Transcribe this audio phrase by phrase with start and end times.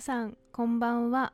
[0.00, 1.32] さんこんばんは、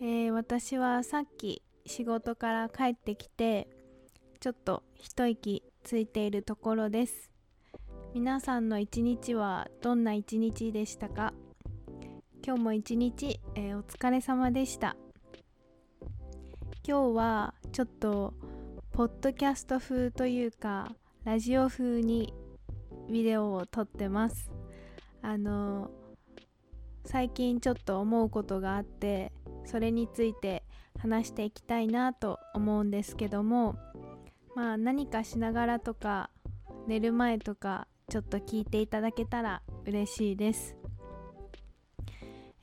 [0.00, 3.68] えー私はさっき仕事から帰ってきて
[4.40, 7.30] ちょっと一息ついているところです。
[8.14, 11.32] 皆さんの一日はどんな一日でしたか？
[12.44, 14.96] 今日も一日、えーお疲れ様でした。
[16.86, 18.34] 今日はちょっと
[18.92, 20.94] ポッドキャスト風というか
[21.24, 22.32] ラジオ風に
[23.10, 24.52] ビデオを撮ってます。
[25.20, 25.90] あの
[27.04, 29.32] 最近ちょっと思うことがあって
[29.64, 30.64] それについて
[30.98, 33.76] 話していきたいなと思うんですけども
[34.54, 36.30] まあ何かしながらとか
[36.86, 40.76] 寝る前とかちょっと聞いていただけたら嬉しいです。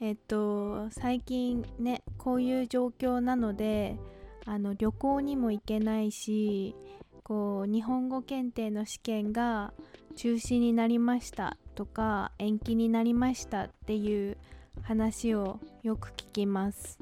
[0.02, 3.98] えっと最近ねこういう状況なので
[4.46, 6.76] あの旅行にも行けないし
[7.24, 9.74] こう日本語検定の試験が
[10.16, 11.58] 中止になりました。
[11.80, 14.36] とか延期になりましたっていう
[14.82, 17.00] 話をよく聞きます。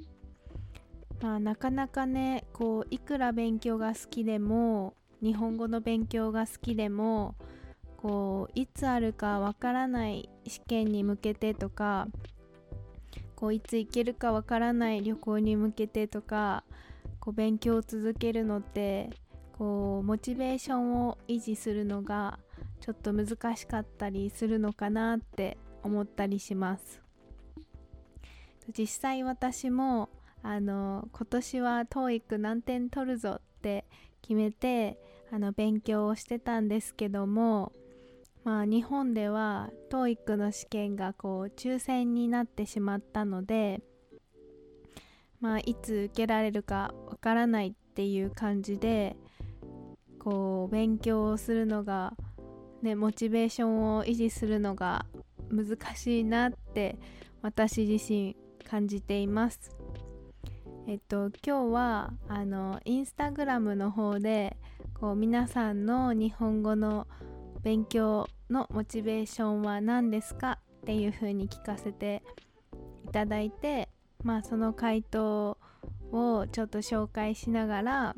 [1.19, 7.33] まあ、なかなかねこういくら勉強が好きでも日本語の勉強が好きでも
[7.97, 12.07] こういつあるかわからない試験に向けてとか
[13.35, 16.63] こういつ行けるかわからない旅行に向けてとか
[17.19, 19.09] こう勉強を続けるのって
[19.57, 22.37] こうモチベーションを維持するのが
[22.79, 27.01] ちょっと難しかったりするのかなって思ったりします。
[28.77, 30.09] 実際私も
[30.43, 33.85] あの今年は TOEIC 何点取るぞって
[34.21, 34.99] 決めて
[35.31, 37.71] あの勉強をしてたんですけども
[38.43, 43.81] まあ日本では TOEIC の試験がこう抽選になってしまったので
[45.39, 49.15] まあいつ受けられるかわからないっていう感じで
[50.19, 52.13] こう勉強をするのが
[52.81, 55.05] ねモチベーションを維持するのが
[55.49, 56.97] 難しいなって
[57.41, 58.35] 私自身
[58.69, 59.75] 感じています。
[60.87, 64.57] えっと今日はあのインスタグラムの方で
[64.93, 67.07] こう皆さんの日本語の
[67.61, 70.59] 勉強のモチベーションは何ですか？
[70.81, 72.23] っていう風に聞かせて
[73.05, 73.89] いただいて
[74.23, 75.57] まあその回答
[76.11, 78.15] をちょっと紹介しながら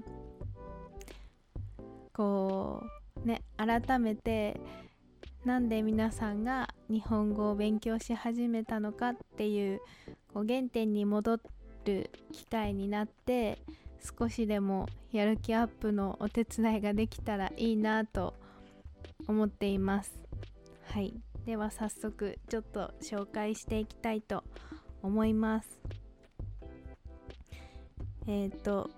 [2.14, 4.60] こうね改めて
[5.46, 9.80] なんで皆さんが日本語を勉強し始めたのかっていう
[10.34, 11.40] こう原点に戻
[11.86, 13.58] る機会になって
[14.20, 18.36] 少しでもやる気アップのお手伝いができたらいいなと
[19.28, 20.14] 思っています。
[20.92, 21.14] はい。
[21.46, 24.44] では早速ちょっと紹介していきたいと
[25.02, 25.80] 思います。
[28.28, 28.90] えっ、と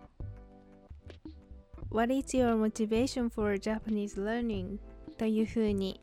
[1.91, 4.78] What is your motivation for Japanese learning?
[5.18, 6.00] というふうに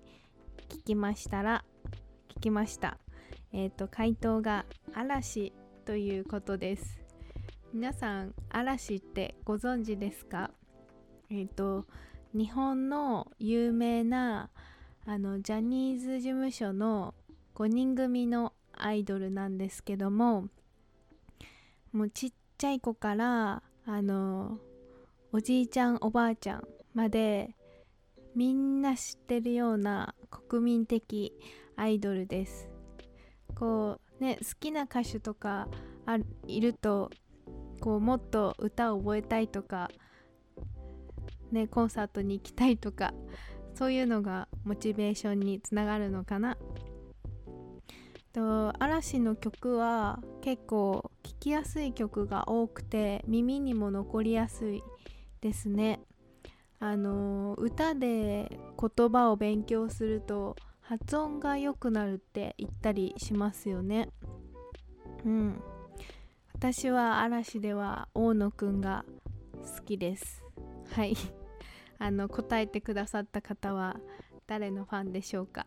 [0.69, 1.65] 聞きましたら
[2.37, 2.99] 聞きました。
[3.53, 5.55] えっ、と回答が嵐
[5.87, 7.01] ということです。
[7.73, 10.51] 皆さん嵐ってご存知ですか？
[11.31, 11.87] えっ、と
[12.35, 14.51] 日本の有名な
[15.07, 17.15] あのジャニーズ事務所の
[17.55, 20.49] 5人組のアイドルなんですけども
[21.93, 24.59] もうちっちゃい子からあの
[25.31, 27.55] おじいちゃんおばあちゃんまで
[28.35, 30.15] みんな知ってるような
[30.49, 31.35] 国民的
[31.77, 32.71] アイドルです。
[33.55, 35.69] こうね好きな歌手とか
[36.07, 37.11] あいると
[37.81, 39.91] こうもっと歌を覚えたいとか
[41.53, 43.13] ねコンサートに行きたいとか
[43.75, 46.57] そういうのがモチベーションにつながるのかな。
[48.33, 54.83] と嵐の曲は結構聴きやすい曲が多くて耳にも残りやすい
[55.41, 56.01] ですね。
[56.81, 64.11] あの歌で言葉を勉強すると発音が良くなるって言ったりしますよね。
[65.25, 65.63] うん。
[66.55, 69.05] 私は嵐では大野くんが
[69.55, 70.43] 好きです。
[70.91, 71.15] はい。
[71.99, 74.01] あの答えてくださった方は
[74.47, 75.67] 誰のファンでしょうか。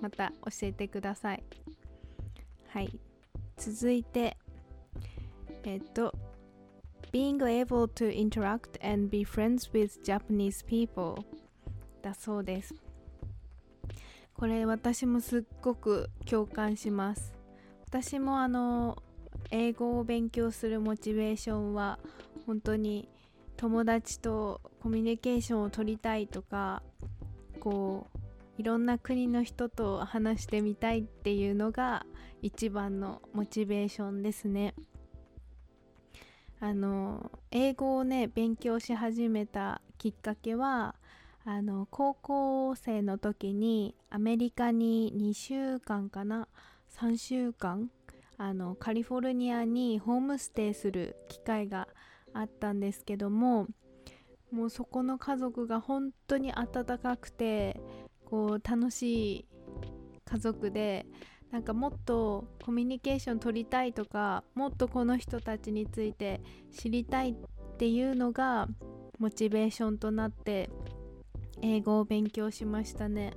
[0.00, 1.44] また教えてください。
[2.68, 2.98] はい。
[3.56, 4.36] 続いて
[5.64, 6.12] えっと
[7.12, 11.24] Being able to interact and be friends with Japanese people.
[12.02, 12.74] だそうです。
[14.34, 17.34] これ私もすっごく共感します。
[17.86, 19.02] 私もあの
[19.50, 21.98] 英語を勉強するモチベーションは
[22.46, 23.08] 本当に
[23.56, 26.82] 友達とコミュニケーションを取りたいとか
[27.58, 32.04] こういろんな国の人と話してみたいっていうのが
[32.42, 34.74] 一番のモチベーションですね。
[36.60, 40.96] あの英語をね勉強し始めたきっかけは
[41.44, 46.48] あの高校生の時にアメリカに2週間かな
[46.98, 47.90] ？3週間
[48.38, 51.88] あのカリフォルニアにホームステイする機会が
[52.34, 53.66] あったんですけども
[54.50, 57.80] もうそこの家族が本当に温かくて
[58.24, 59.44] こう楽しい
[60.24, 61.06] 家族で
[61.50, 68.68] なんかもっとコミュニケーション取りたいとかもっとこの人たちについて知りたいっていうのが
[69.18, 70.68] モチベーションとなって
[71.62, 73.32] 英語を勉強しましたね。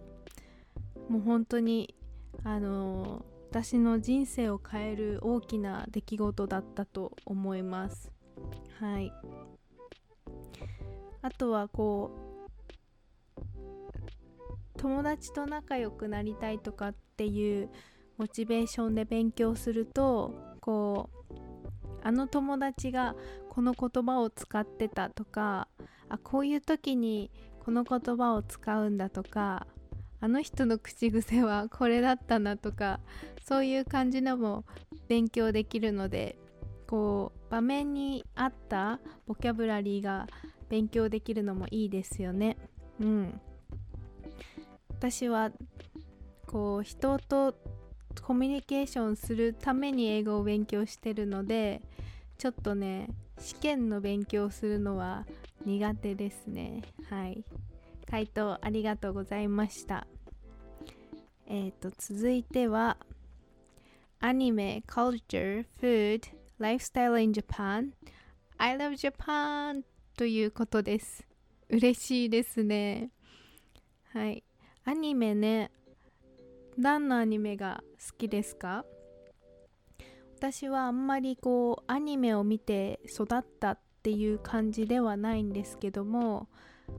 [1.09, 1.95] もう本当に
[2.43, 8.11] あの私の人生を変える大きな出来事だったと思います。
[8.79, 9.11] はい。
[11.21, 12.31] あとはこう
[14.77, 17.69] 友達と仲良くなりたいとかっていう
[18.21, 21.35] モチベーションで勉強するとこう
[22.03, 23.15] あの友達が
[23.49, 25.67] この言葉を使ってたとか
[26.07, 27.31] あこういう時に
[27.65, 29.65] この言葉を使うんだとか
[30.19, 32.99] あの人の口癖はこれだったなとか
[33.43, 34.65] そういう感じのも
[35.07, 36.37] 勉強できるので
[36.85, 40.27] こう場面に合ったボキャブラリーが
[40.69, 42.55] 勉強できるのもいいですよね。
[42.99, 43.41] うん、
[44.89, 45.49] 私は
[46.45, 47.55] こう人と
[48.21, 51.81] コミュニケーションするために英語を勉強してるので
[52.37, 53.07] ちょっとね
[53.39, 55.25] 試験の勉強するのは
[55.65, 56.81] 苦手ですね。
[57.09, 57.43] はい。
[58.09, 60.05] 回答ありがとうございました。
[61.47, 62.97] え、ー、と続いては
[64.19, 66.23] アニメ、culture, food,
[66.59, 67.91] lifestyle in Japan
[68.57, 69.83] I love Japan
[70.15, 71.25] ということです。
[71.69, 73.09] 嬉しいですね。
[74.13, 74.43] はい。
[74.83, 75.71] アニメね
[76.77, 78.85] 何のアニメが好きですか？
[80.37, 86.49] 私はあんまりこうアニメを見て育ったっていう感じではないんですけども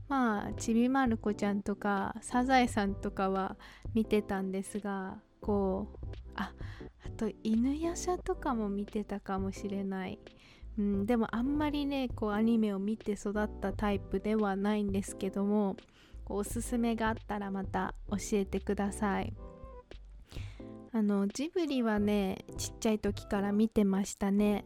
[0.07, 3.57] まあちびまる子ちゃんとかサザエさんとかは
[3.93, 6.53] 見てたんですがこうあ
[7.05, 10.19] あと犬夜叉とかも見てたかもしれない、
[10.79, 15.75] うん、でもあんまりねこうアニメを見て育ったタイプではないんですけども
[16.27, 19.33] おすすめがあったらまた教えてください。
[20.93, 24.65] あのジブリはねちっちゃい時から見てましたね。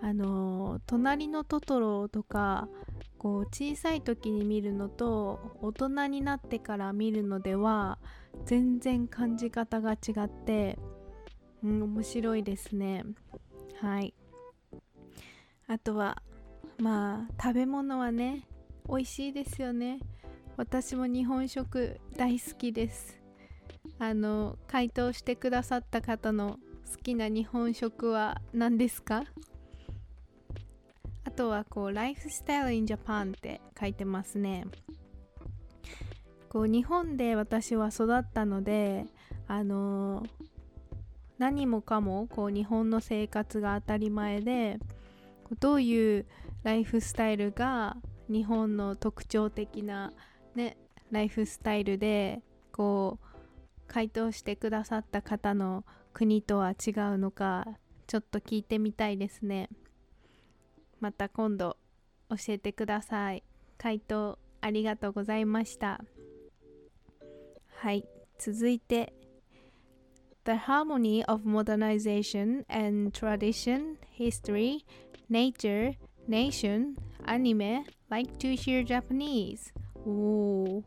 [0.00, 2.68] あの隣のトトロとか
[3.18, 7.98] こう小さい時に見るのと大人になってから見るのでは
[8.44, 10.78] 全然感じ方が違って
[11.64, 13.04] うん、面白いですね。
[13.80, 14.12] はい。
[15.66, 16.22] あとは
[16.78, 18.46] まあ食べ物はね
[18.86, 19.98] 美味しいですよね。
[20.58, 23.23] 私も日本食大好きです。
[23.98, 26.58] あの回答してくださった方の
[26.90, 29.24] 好きな日本食は何ですか？
[31.24, 34.66] あとはこうライフスタイル in Japan って書いてますね。
[36.48, 39.06] こう日本で私は育ったので
[39.48, 40.24] あの
[41.38, 44.78] 何もかもこう日本の生活が当たり前で
[45.58, 46.26] どういう
[46.62, 47.96] ライフスタイルが
[48.28, 50.12] 日本の特徴的な、
[50.54, 50.76] ね、
[51.10, 52.40] ライフスタイルで
[52.70, 53.26] こう
[53.86, 57.66] 回答してくださった方の国とは違うのか
[58.06, 59.68] ちょっと聞いてみたいですね
[61.00, 61.76] また今度
[62.30, 63.42] 教えてください
[63.78, 66.00] 回答ありがとうございました
[67.76, 68.06] はい
[68.38, 69.12] 続いて
[70.44, 74.84] The harmony of modernization and tradition, history,
[75.30, 75.94] nature,
[76.28, 79.72] nation, anime, like to hear Japanese.
[80.04, 80.82] おー、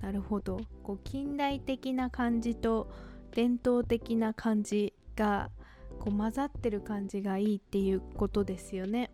[0.00, 0.60] なるほど。
[0.82, 2.90] こう近代的な感じと
[3.32, 5.50] 伝統的な感じが
[5.98, 9.10] こう混ざってる感じがいいっていうことですよね。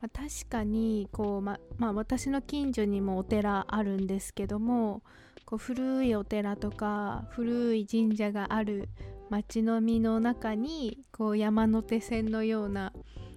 [0.00, 5.02] まあ、確かにこう、ままあ、私の近所にもお寺あるんですけども
[5.44, 8.88] こう古いお寺とか古い神社がある
[9.28, 12.92] 町並みの中にこう山手線のような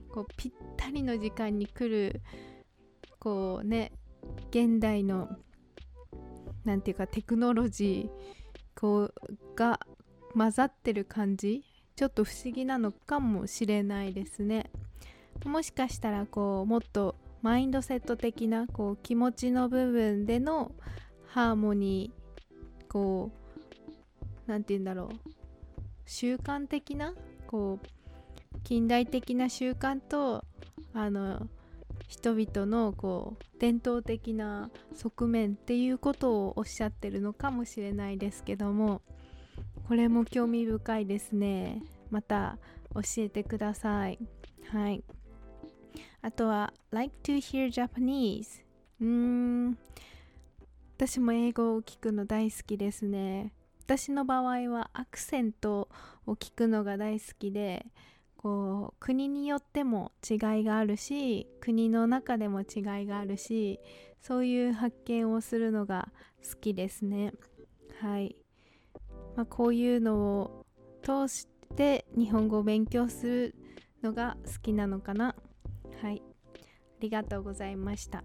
[0.09, 2.21] こうぴったりの時間に来る
[3.19, 3.91] こうね
[4.49, 5.29] 現代の
[6.65, 9.13] 何て言うかテクノロジーこう
[9.55, 9.79] が
[10.33, 11.63] 混ざってる感じ
[11.95, 14.71] ちょっと不思議なのかもしれないですね。
[15.45, 20.71] もしかしたらこうもっとマインドセット的なこう気持ちの部分での
[21.27, 23.53] ハーモニーこう
[24.47, 25.29] 何て言うんだろう
[26.05, 27.13] 習慣的な
[27.47, 30.45] こう近代的な習慣と
[30.93, 31.47] あの
[32.07, 39.01] 人々のこう伝統的な側面っていうことをおっしゃってるのかもしれないですけども
[39.87, 41.83] これも興味深いですね。
[42.09, 42.57] また
[42.93, 44.19] 教えてください。
[44.69, 45.03] はい。
[46.21, 48.61] あとは like to hear Japanese
[49.01, 49.77] うーん。
[50.95, 53.53] 私も英語を聞くの大好きですね。
[53.83, 55.89] 私の場合はアクセント
[56.25, 57.85] を聞くのが大好きで
[58.43, 62.65] こう国によっても違いがあるし国の中でも違い
[63.05, 63.79] があるし
[64.21, 66.09] そういう発見をするのが
[66.43, 67.33] 好きですね。
[68.01, 68.35] はい、
[69.37, 70.65] まあ、こういうのを
[71.01, 73.55] 通して日本語を勉強する
[74.01, 75.35] のが好きなのかな。
[76.01, 76.21] はい。
[76.23, 76.59] あ
[76.99, 78.23] りがとうございました。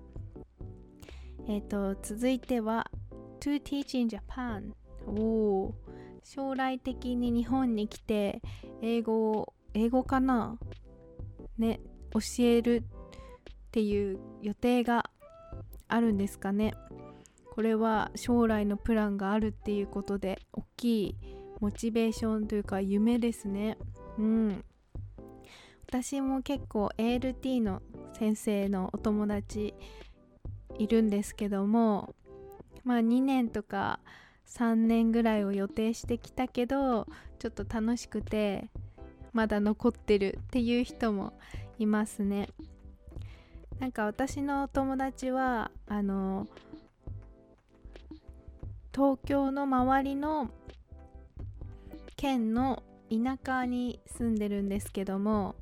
[1.48, 2.90] えっ、ー、と続いては
[3.40, 4.72] To teach in Japan
[5.06, 5.74] お
[6.24, 8.42] 将来的に日本に来て
[8.82, 10.58] 英語を英語かな？
[11.58, 11.80] ね
[12.12, 12.82] 教えるっ
[13.70, 15.10] ていう予定が
[15.88, 16.74] あるんですかね？
[17.50, 21.16] これは将来のプランがあるっていうことで大きい
[21.60, 23.78] モチベーションというか夢ですね。
[24.18, 24.64] うん。
[25.86, 27.80] 私も結構 ALT の
[28.12, 29.74] 先生のお友達
[30.78, 32.14] いるんですけども
[32.84, 34.00] まあ2年とか
[34.46, 37.06] 3年ぐらいを予定してきたけど
[37.38, 38.68] ちょっと楽しくて
[39.32, 41.32] まだ残ってるっていう人も
[41.78, 42.48] いますね。
[43.78, 46.48] なんか私の友達はあの
[48.92, 50.50] 東京の周りの
[52.16, 55.54] 県の田舎に住んでるんですけども、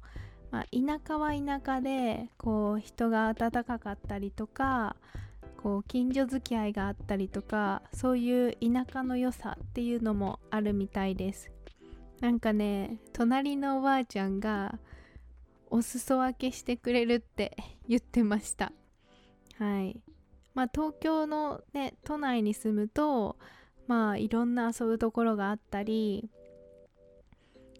[0.50, 4.96] まあ、田舎は田舎でこう人が温かかったりとか
[5.58, 11.50] こう近所付き合いがあったりとかそういう田舎の良さっていうのもあるみたいです。
[12.20, 14.78] なんかね隣のおばあちゃんが
[15.70, 17.56] お裾分けしてくれるって
[17.88, 18.72] 言ってました。
[19.58, 20.00] はい。
[20.54, 23.36] まあ東京のね都内に住むと
[23.86, 26.30] まあいろんな遊ぶところがあったり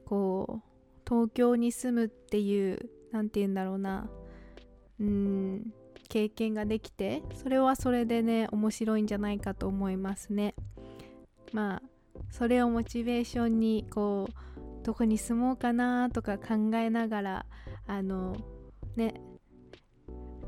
[0.04, 4.10] こう東京に住むっていう何て言うんだろうな
[5.00, 5.72] うん
[6.08, 10.54] 経験ができてそれはそれでね面白いんじゃないかと思いますね。
[11.52, 11.95] まあ
[12.30, 17.46] それをモチベーションにこうどこに住もうかなとか考えながら
[17.86, 18.36] あの
[18.94, 19.20] ね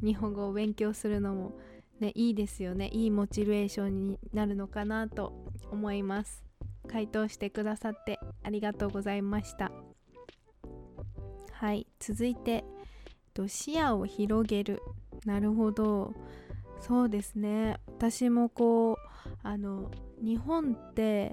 [0.02, 1.58] 日本語を勉強するのも
[1.98, 2.88] ねいいですよね。
[2.92, 5.32] いいモチベーションになるのかなと
[5.70, 6.44] 思います。
[6.88, 9.72] 回答してくださってありがとうございました。
[11.52, 11.86] はい。
[11.98, 12.64] 続いて
[13.46, 14.82] 視野を広げる。
[15.24, 16.14] なるほど。
[16.80, 17.76] そうですね。
[17.86, 18.96] 私もこう
[19.42, 19.90] あの
[20.22, 21.32] 日本って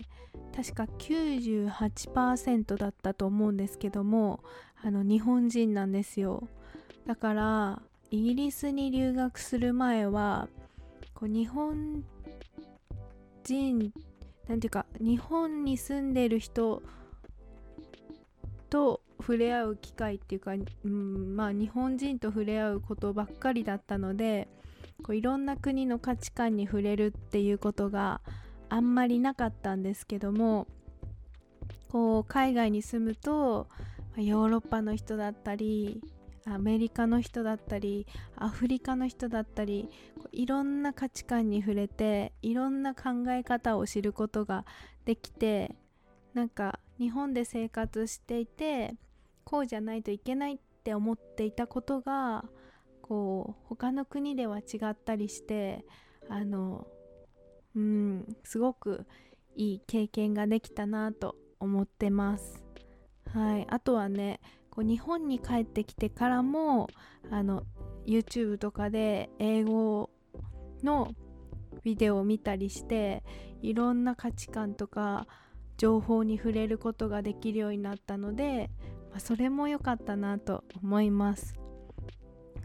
[0.56, 4.42] 確か98%だったと思うんですけども
[4.84, 6.48] あの日本人なんですよ。
[7.06, 10.48] だからイギリスに留学する前は
[11.14, 12.04] こう日本
[13.44, 13.94] 人
[14.48, 16.82] なんていうか日本に住んでる人
[18.70, 24.48] と触れ合う機会っていうか、うん、まあ日本人と触れ合うことばっかりだったので
[25.04, 28.22] こういろんな国の価値観に触れるっていうことが
[28.70, 30.68] あんまりなかったんですけども
[31.90, 33.68] こう海外に住むと
[34.18, 36.02] ヨーロッパの人だったり
[36.48, 38.06] アメリカの人だったり
[38.36, 39.90] アフリカの人だったり
[40.32, 44.66] いろんな価値観に触れていろんな考え方を知ることが
[45.06, 45.76] できて
[46.34, 48.96] なんか日本で生活していて
[49.44, 52.46] こうじゃないといけないって思っていたことが
[53.02, 55.86] こう他の国では違ったりして
[56.30, 56.88] あの
[58.44, 59.06] すごく
[59.56, 62.64] いい経験ができたなと思ってます。
[63.34, 66.88] はい、あとはねこう日本に帰ってきてからも
[67.32, 67.64] あの
[68.06, 70.10] YouTube とかで英語
[70.84, 71.14] の
[71.84, 73.24] ビデオを見たりして
[73.62, 75.28] いろんな価値観とか
[75.78, 78.70] 情報に触れることができるようになったので、
[79.12, 81.56] まあ、それも良かったなと思います。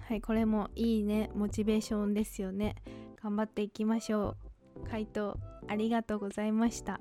[0.09, 0.21] はい。
[0.21, 2.77] これもいいねモチベーションですよね。
[3.23, 4.50] 頑張っていきましょう。
[4.89, 7.01] 回答ありがとうございました。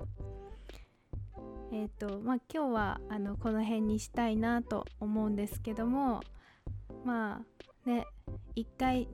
[1.72, 6.20] えっ、ー、とまあ今日はあのこの辺にしたいなと思うんですけども
[7.04, 7.42] ま
[7.86, 8.06] あね
[8.56, 9.08] 一回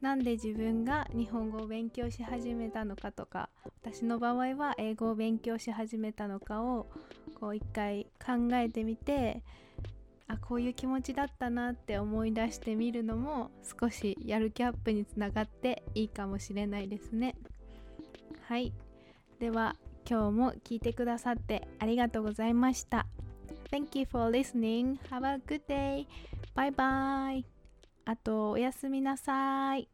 [0.00, 3.48] なんで自分が日本語を勉強し始めたのかとか
[3.82, 6.86] 私の場合は英語を勉強し始めたのかを
[7.40, 9.42] こう一回考えてみて
[10.28, 17.34] あこういう気持ちだったなって思い出してみるのも少しやる気アップにつながっていいかもしれないですね。
[18.48, 18.72] はい
[19.38, 19.76] では
[20.08, 23.06] 今日も聞いてくださってありがとうございました
[23.70, 24.98] Thank you for listening.
[25.10, 26.06] Have a good day.
[26.54, 27.44] Bye bye.
[28.04, 29.88] あとおやすみなさい。